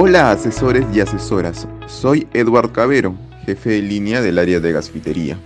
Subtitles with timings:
[0.00, 5.36] Hola asesores y asesoras, soy Edward Cabero, jefe de línea del área de gasfitería.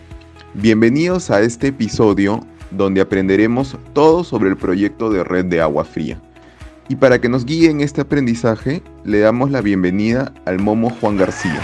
[0.53, 6.21] Bienvenidos a este episodio donde aprenderemos todo sobre el proyecto de red de agua fría.
[6.91, 11.17] Y para que nos guíe en este aprendizaje, le damos la bienvenida al Momo Juan
[11.17, 11.63] García.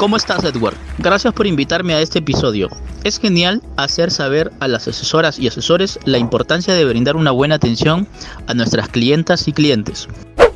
[0.00, 0.78] ¿Cómo estás, Edward?
[0.96, 2.70] Gracias por invitarme a este episodio.
[3.04, 7.56] Es genial hacer saber a las asesoras y asesores la importancia de brindar una buena
[7.56, 8.08] atención
[8.46, 10.08] a nuestras clientas y clientes.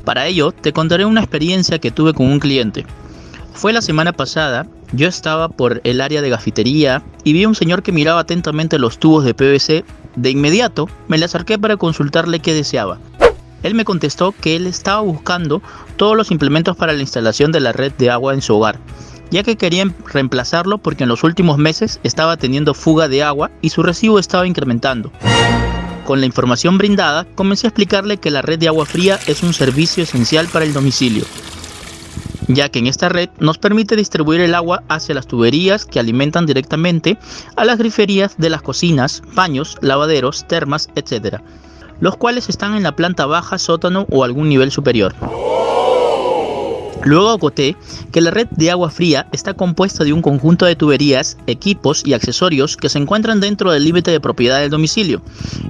[0.03, 2.87] Para ello, te contaré una experiencia que tuve con un cliente.
[3.53, 7.55] Fue la semana pasada, yo estaba por el área de gafitería y vi a un
[7.55, 9.85] señor que miraba atentamente los tubos de PVC.
[10.17, 12.99] De inmediato, me le acerqué para consultarle qué deseaba.
[13.63, 15.61] Él me contestó que él estaba buscando
[15.97, 18.81] todos los implementos para la instalación de la red de agua en su hogar
[19.35, 23.71] ya que querían reemplazarlo porque en los últimos meses estaba teniendo fuga de agua y
[23.71, 25.11] su recibo estaba incrementando.
[26.05, 29.53] Con la información brindada, comencé a explicarle que la red de agua fría es un
[29.53, 31.25] servicio esencial para el domicilio,
[32.47, 36.47] ya que en esta red nos permite distribuir el agua hacia las tuberías que alimentan
[36.47, 37.19] directamente
[37.57, 41.41] a las griferías de las cocinas, baños, lavaderos, termas, etc.,
[41.99, 45.13] los cuales están en la planta baja, sótano o algún nivel superior.
[47.05, 47.77] Luego acoté
[48.13, 52.15] que la red de agua fría está compuesta de un conjunto de tuberías, equipos y
[52.15, 55.21] accesorios que se encuentran dentro del límite de propiedad del domicilio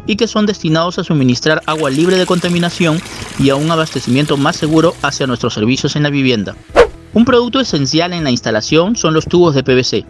[0.07, 3.01] y que son destinados a suministrar agua libre de contaminación
[3.41, 6.55] y a un abastecimiento más seguro hacia nuestros servicios en la vivienda.
[7.15, 10.05] Un producto esencial en la instalación son los tubos de PVC,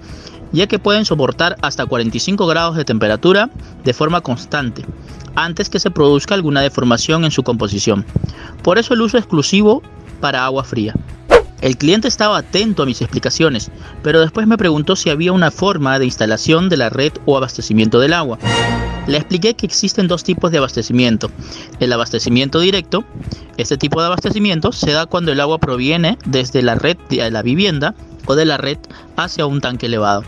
[0.52, 3.50] ya que pueden soportar hasta 45 grados de temperatura
[3.82, 4.84] de forma constante,
[5.34, 8.04] antes que se produzca alguna deformación en su composición.
[8.62, 9.82] Por eso el uso exclusivo
[10.20, 10.94] para agua fría.
[11.64, 13.70] El cliente estaba atento a mis explicaciones,
[14.02, 18.00] pero después me preguntó si había una forma de instalación de la red o abastecimiento
[18.00, 18.38] del agua.
[19.06, 21.30] Le expliqué que existen dos tipos de abastecimiento.
[21.80, 23.02] El abastecimiento directo.
[23.56, 27.40] Este tipo de abastecimiento se da cuando el agua proviene desde la red de la
[27.40, 27.94] vivienda
[28.26, 28.76] o de la red
[29.16, 30.22] hacia un tanque elevado.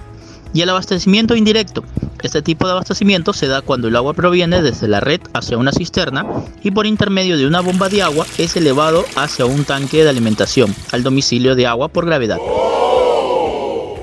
[0.55, 1.85] Y el abastecimiento indirecto.
[2.23, 5.73] Este tipo de abastecimiento se da cuando el agua proviene desde la red hacia una
[5.73, 6.25] cisterna
[6.63, 10.75] y por intermedio de una bomba de agua es elevado hacia un tanque de alimentación
[10.93, 12.39] al domicilio de agua por gravedad.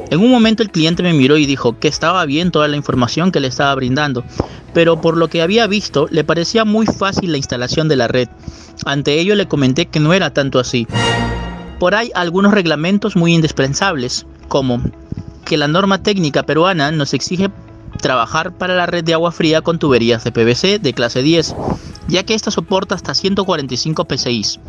[0.10, 3.32] En un momento el cliente me miró y dijo que estaba bien toda la información
[3.32, 4.24] que le estaba brindando,
[4.72, 8.30] pero por lo que había visto le parecía muy fácil la instalación de la red.
[8.86, 10.88] Ante ello le comenté que no era tanto así.
[11.80, 14.82] Por ahí algunos reglamentos muy indispensables, como
[15.46, 17.50] que la norma técnica peruana nos exige
[18.02, 21.56] trabajar para la red de agua fría con tuberías de PVC de clase 10,
[22.08, 24.60] ya que esta soporta hasta 145 PSI.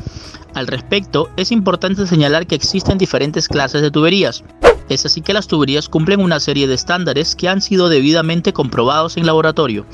[0.54, 4.44] Al respecto, es importante señalar que existen diferentes clases de tuberías.
[4.88, 9.16] Es así que las tuberías cumplen una serie de estándares que han sido debidamente comprobados
[9.16, 9.86] en laboratorio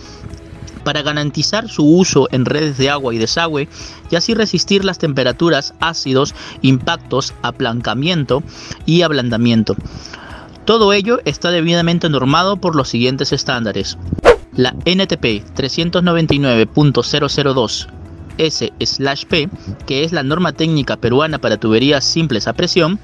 [0.85, 3.69] para garantizar su uso en redes de agua y desagüe
[4.11, 8.43] y así resistir las temperaturas, ácidos, impactos, aplancamiento
[8.87, 9.77] y ablandamiento.
[10.71, 13.99] Todo ello está debidamente normado por los siguientes estándares.
[14.55, 17.89] La NTP 399.002
[18.39, 19.49] S/P,
[19.85, 23.01] que es la norma técnica peruana para tuberías simples a presión,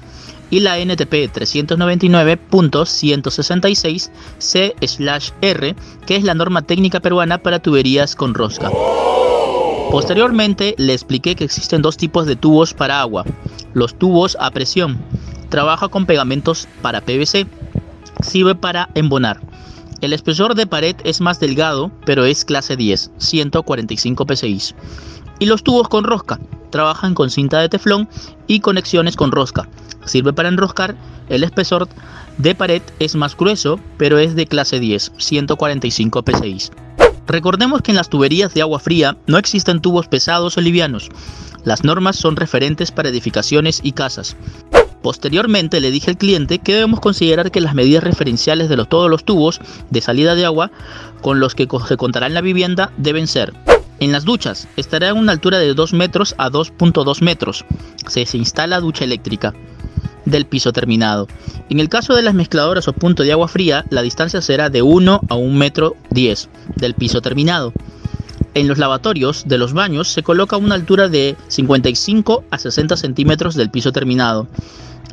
[0.49, 8.71] y la NTP 399.166 C/R, que es la norma técnica peruana para tuberías con rosca.
[9.91, 13.25] Posteriormente le expliqué que existen dos tipos de tubos para agua,
[13.73, 15.03] los tubos a presión
[15.49, 17.47] Trabaja con pegamentos para PVC.
[18.21, 19.39] Sirve para embonar.
[20.01, 24.75] El espesor de pared es más delgado, pero es clase 10, 145 psi.
[25.39, 26.39] Y los tubos con rosca
[26.69, 28.07] trabajan con cinta de teflón
[28.47, 29.67] y conexiones con rosca.
[30.05, 30.95] Sirve para enroscar.
[31.29, 31.89] El espesor
[32.37, 36.71] de pared es más grueso, pero es de clase 10, 145 psi.
[37.27, 41.09] Recordemos que en las tuberías de agua fría no existen tubos pesados o livianos.
[41.65, 44.37] Las normas son referentes para edificaciones y casas.
[45.07, 49.23] Posteriormente le dije al cliente que debemos considerar que las medidas referenciales de todos los
[49.23, 50.69] tubos de salida de agua
[51.21, 53.53] con los que se contará en la vivienda deben ser
[54.01, 57.63] en las duchas estará a una altura de 2 metros a 2.2 metros.
[58.09, 59.53] Se, instala ducha eléctrica
[60.25, 61.29] del piso terminado.
[61.69, 64.81] En el caso de las mezcladoras o punto de agua fría, la distancia será de
[64.81, 67.71] 1 a 1 metro 10 del piso terminado.
[68.55, 73.55] En los lavatorios de los baños se coloca una altura de 55 a 60 centímetros
[73.55, 74.49] del piso terminado.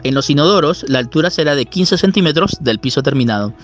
[0.02, 3.54] En los inodoros la altura será de 15 centímetros del piso terminado.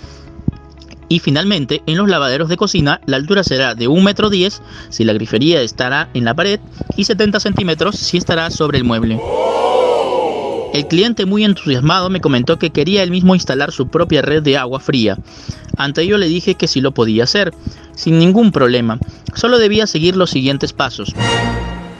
[1.09, 5.05] Y finalmente, en los lavaderos de cocina, la altura será de 1 metro 10 si
[5.05, 6.61] la grifería estará en la pared
[6.97, 9.21] y 70 centímetros si estará sobre el mueble.
[10.73, 14.57] El cliente muy entusiasmado me comentó que quería él mismo instalar su propia red de
[14.57, 15.19] agua fría.
[15.77, 17.53] Ante ello le dije que sí lo podía hacer,
[17.97, 19.01] sin ningún problema,
[19.35, 21.13] solo debía seguir los siguientes pasos.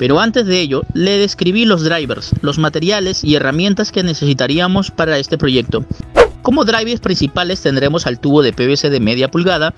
[0.01, 5.19] Pero antes de ello, le describí los drivers, los materiales y herramientas que necesitaríamos para
[5.19, 5.85] este proyecto.
[6.41, 9.75] Como drivers principales tendremos al tubo de PVC de media pulgada,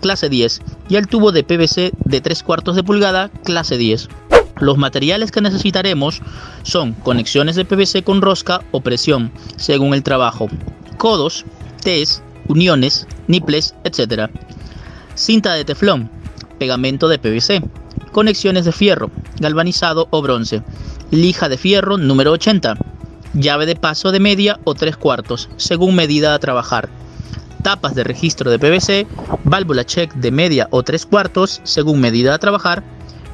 [0.00, 4.08] clase 10, y al tubo de PVC de 3 cuartos de pulgada, clase 10.
[4.60, 6.22] Los materiales que necesitaremos
[6.62, 10.48] son conexiones de PVC con rosca o presión, según el trabajo,
[10.98, 11.44] codos,
[11.82, 14.30] Ts, uniones, niples, etc.
[15.16, 16.08] Cinta de teflón,
[16.60, 17.60] pegamento de PVC,
[18.18, 20.64] conexiones de fierro, galvanizado o bronce,
[21.12, 22.76] lija de fierro número 80,
[23.34, 26.88] llave de paso de media o 3 cuartos, según medida a trabajar,
[27.62, 29.06] tapas de registro de PVC,
[29.44, 32.82] válvula check de media o 3 cuartos, según medida a trabajar,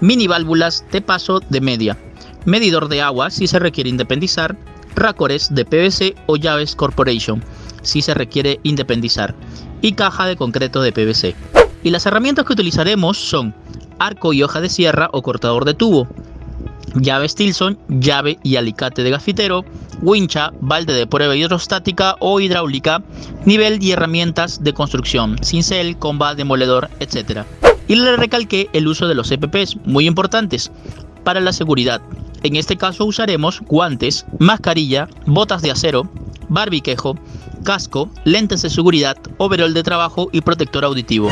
[0.03, 1.97] mini válvulas de paso de media,
[2.45, 4.55] medidor de agua si se requiere independizar,
[4.97, 7.43] racores de PVC o llaves Corporation
[7.81, 9.35] si se requiere independizar.
[9.81, 11.35] Y caja de concreto de PVC.
[11.83, 13.55] Y las herramientas que utilizaremos son
[13.99, 16.09] arco y hoja de sierra o cortador de tubo,
[16.95, 19.65] llave Stilson, llave y alicate de gafitero,
[20.03, 23.03] wincha, balde de prueba hidrostática o hidráulica,
[23.45, 27.45] nivel y herramientas de construcción, cincel, comba, demoledor, etc
[27.89, 30.71] y le recalqué el uso de los EPPs, muy importantes
[31.23, 32.01] para la seguridad.
[32.43, 36.09] En este caso usaremos guantes, mascarilla, botas de acero,
[36.49, 37.17] barbiquejo,
[37.63, 41.31] casco, lentes de seguridad, overol de trabajo y protector auditivo.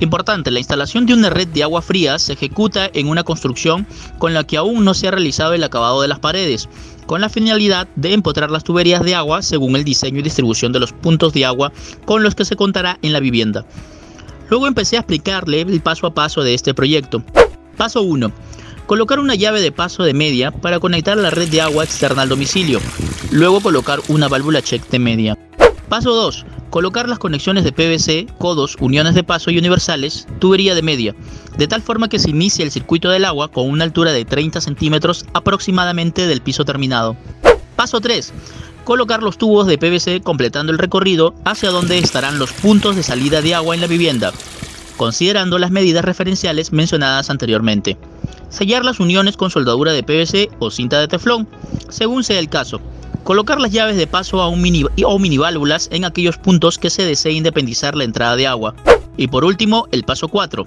[0.00, 3.86] Importante, la instalación de una red de agua fría se ejecuta en una construcción
[4.18, 6.70] con la que aún no se ha realizado el acabado de las paredes,
[7.04, 10.80] con la finalidad de empotrar las tuberías de agua según el diseño y distribución de
[10.80, 11.70] los puntos de agua
[12.06, 13.66] con los que se contará en la vivienda.
[14.48, 17.22] Luego empecé a explicarle el paso a paso de este proyecto.
[17.76, 18.32] Paso 1.
[18.86, 22.30] Colocar una llave de paso de media para conectar la red de agua externa al
[22.30, 22.80] domicilio.
[23.30, 25.38] Luego colocar una válvula check de media.
[25.90, 26.46] Paso 2.
[26.70, 31.14] Colocar las conexiones de PVC, codos, uniones de paso y universales, tubería de media,
[31.58, 34.60] de tal forma que se inicie el circuito del agua con una altura de 30
[34.60, 37.16] centímetros aproximadamente del piso terminado.
[37.76, 38.32] Paso 3
[38.84, 43.40] colocar los tubos de PVC completando el recorrido hacia donde estarán los puntos de salida
[43.40, 44.32] de agua en la vivienda,
[44.96, 47.96] considerando las medidas referenciales mencionadas anteriormente.
[48.48, 51.46] Sellar las uniones con soldadura de PVC o cinta de teflón,
[51.88, 52.80] según sea el caso.
[53.24, 56.90] Colocar las llaves de paso a un mini, o mini válvulas en aquellos puntos que
[56.90, 58.74] se desee independizar la entrada de agua.
[59.16, 60.66] Y por último, el paso 4.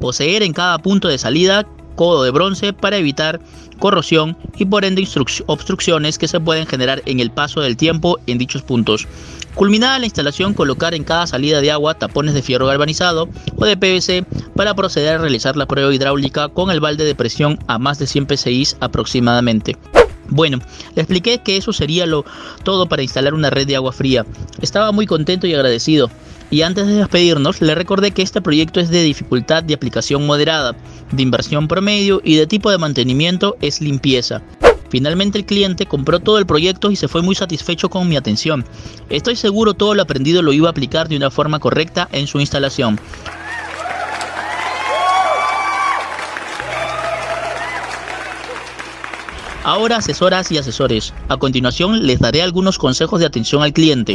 [0.00, 1.66] Poseer en cada punto de salida
[1.96, 3.40] codo de bronce para evitar
[3.78, 5.06] corrosión y por ende
[5.46, 9.08] obstrucciones que se pueden generar en el paso del tiempo en dichos puntos.
[9.54, 13.76] Culminada la instalación, colocar en cada salida de agua tapones de fierro galvanizado o de
[13.76, 17.98] PVC para proceder a realizar la prueba hidráulica con el balde de presión a más
[17.98, 19.76] de 100 psi aproximadamente.
[20.28, 20.58] Bueno,
[20.94, 22.24] le expliqué que eso sería lo
[22.64, 24.26] todo para instalar una red de agua fría.
[24.60, 26.10] Estaba muy contento y agradecido.
[26.50, 30.76] Y antes de despedirnos, le recordé que este proyecto es de dificultad de aplicación moderada,
[31.10, 34.42] de inversión promedio y de tipo de mantenimiento es limpieza.
[34.88, 38.64] Finalmente el cliente compró todo el proyecto y se fue muy satisfecho con mi atención.
[39.08, 42.38] Estoy seguro todo lo aprendido lo iba a aplicar de una forma correcta en su
[42.38, 43.00] instalación.
[49.66, 51.12] Ahora asesoras y asesores.
[51.28, 54.14] A continuación les daré algunos consejos de atención al cliente.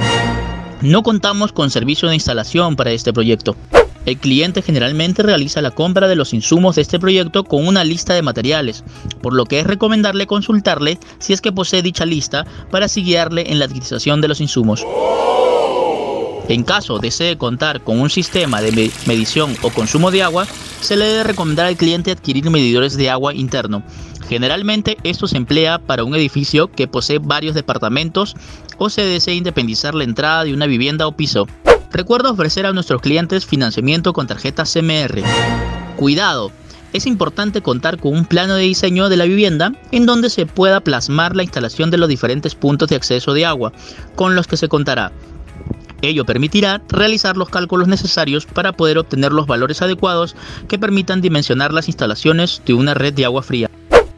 [0.79, 3.57] No contamos con servicio de instalación para este proyecto.
[4.05, 8.13] El cliente generalmente realiza la compra de los insumos de este proyecto con una lista
[8.13, 8.85] de materiales,
[9.21, 13.51] por lo que es recomendable consultarle si es que posee dicha lista para así guiarle
[13.51, 14.85] en la adquisición de los insumos.
[16.47, 20.47] En caso desee contar con un sistema de medición o consumo de agua,
[20.81, 23.83] se le debe recomendar al cliente adquirir medidores de agua interno,
[24.31, 28.37] Generalmente esto se emplea para un edificio que posee varios departamentos
[28.77, 31.47] o se desea independizar la entrada de una vivienda o piso.
[31.91, 35.21] Recuerda ofrecer a nuestros clientes financiamiento con tarjeta CMR.
[35.97, 36.49] Cuidado,
[36.93, 40.79] es importante contar con un plano de diseño de la vivienda en donde se pueda
[40.79, 43.73] plasmar la instalación de los diferentes puntos de acceso de agua
[44.15, 45.11] con los que se contará.
[46.01, 50.37] Ello permitirá realizar los cálculos necesarios para poder obtener los valores adecuados
[50.69, 53.69] que permitan dimensionar las instalaciones de una red de agua fría.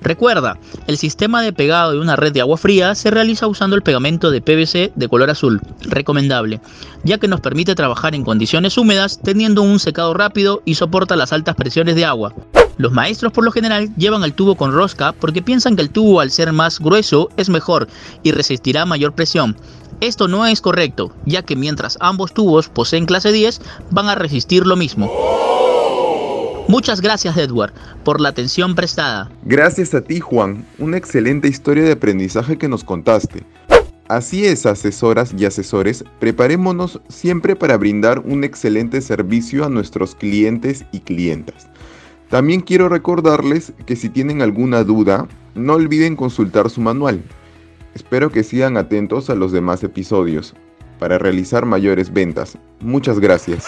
[0.03, 0.57] Recuerda,
[0.87, 4.31] el sistema de pegado de una red de agua fría se realiza usando el pegamento
[4.31, 6.59] de PVC de color azul, recomendable,
[7.05, 11.31] ya que nos permite trabajar en condiciones húmedas teniendo un secado rápido y soporta las
[11.31, 12.33] altas presiones de agua.
[12.75, 16.19] Los maestros por lo general llevan el tubo con rosca porque piensan que el tubo
[16.19, 17.87] al ser más grueso es mejor
[18.23, 19.55] y resistirá mayor presión.
[20.01, 24.67] Esto no es correcto, ya que mientras ambos tubos poseen clase 10 van a resistir
[24.67, 25.09] lo mismo.
[26.73, 27.71] Muchas gracias Edward
[28.03, 29.29] por la atención prestada.
[29.43, 33.43] Gracias a ti Juan, una excelente historia de aprendizaje que nos contaste.
[34.07, 40.83] Así es, asesoras y asesores, preparémonos siempre para brindar un excelente servicio a nuestros clientes
[40.91, 41.67] y clientas.
[42.31, 47.21] También quiero recordarles que si tienen alguna duda, no olviden consultar su manual.
[47.93, 50.55] Espero que sigan atentos a los demás episodios
[50.97, 52.57] para realizar mayores ventas.
[52.79, 53.67] Muchas gracias.